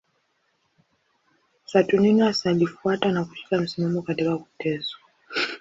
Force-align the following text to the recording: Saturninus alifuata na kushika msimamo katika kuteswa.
Saturninus 1.65 2.45
alifuata 2.45 3.11
na 3.11 3.25
kushika 3.25 3.57
msimamo 3.61 4.01
katika 4.01 4.37
kuteswa. 4.37 4.99